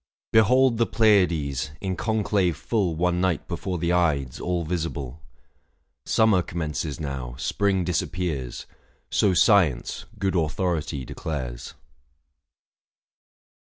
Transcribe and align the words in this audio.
Behold 0.31 0.77
the 0.79 0.87
Pleiades, 0.87 1.69
in 1.79 1.95
conclave 1.95 2.57
full 2.57 2.95
One 2.95 3.21
night 3.21 3.47
before 3.47 3.77
the 3.77 3.93
Ides, 3.93 4.39
all 4.39 4.63
visible. 4.65 5.21
Summer 6.07 6.41
commences 6.41 6.99
now, 6.99 7.35
spring 7.37 7.83
disappears, 7.83 8.65
So 9.11 9.35
science, 9.35 10.05
good 10.17 10.35
authority! 10.35 11.05
declares. 11.05 11.75